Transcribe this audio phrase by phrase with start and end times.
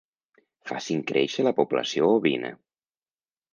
[0.69, 2.53] Facin créixer la població ovina.